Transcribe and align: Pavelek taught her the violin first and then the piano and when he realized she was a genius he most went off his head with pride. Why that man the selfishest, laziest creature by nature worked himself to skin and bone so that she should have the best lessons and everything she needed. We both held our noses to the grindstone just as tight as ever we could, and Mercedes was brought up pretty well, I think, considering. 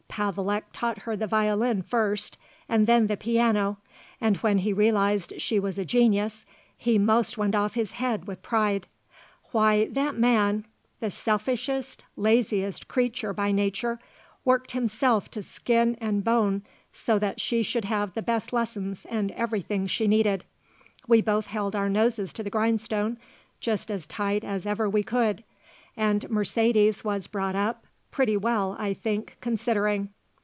Pavelek 0.11 0.65
taught 0.73 0.99
her 0.99 1.15
the 1.15 1.25
violin 1.25 1.81
first 1.81 2.37
and 2.67 2.85
then 2.85 3.07
the 3.07 3.15
piano 3.15 3.77
and 4.19 4.35
when 4.37 4.57
he 4.57 4.73
realized 4.73 5.39
she 5.39 5.57
was 5.57 5.77
a 5.77 5.85
genius 5.85 6.45
he 6.77 6.97
most 6.99 7.37
went 7.37 7.55
off 7.55 7.75
his 7.75 7.93
head 7.93 8.27
with 8.27 8.41
pride. 8.43 8.87
Why 9.53 9.85
that 9.85 10.15
man 10.17 10.65
the 10.99 11.09
selfishest, 11.11 12.03
laziest 12.17 12.89
creature 12.89 13.31
by 13.31 13.53
nature 13.53 13.99
worked 14.43 14.71
himself 14.73 15.31
to 15.31 15.41
skin 15.41 15.95
and 16.01 16.25
bone 16.25 16.63
so 16.91 17.17
that 17.17 17.39
she 17.39 17.63
should 17.63 17.85
have 17.85 18.13
the 18.13 18.21
best 18.21 18.51
lessons 18.51 19.05
and 19.09 19.31
everything 19.31 19.87
she 19.87 20.07
needed. 20.09 20.43
We 21.07 21.21
both 21.21 21.47
held 21.47 21.73
our 21.73 21.89
noses 21.89 22.33
to 22.33 22.43
the 22.43 22.49
grindstone 22.49 23.17
just 23.61 23.89
as 23.89 24.05
tight 24.07 24.43
as 24.43 24.65
ever 24.65 24.89
we 24.89 25.03
could, 25.03 25.45
and 25.95 26.29
Mercedes 26.29 27.01
was 27.05 27.27
brought 27.27 27.55
up 27.55 27.85
pretty 28.11 28.35
well, 28.35 28.75
I 28.77 28.93
think, 28.93 29.37
considering. 29.39 30.09